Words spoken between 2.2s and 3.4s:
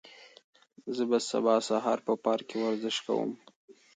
پارک کې ورزش کوم.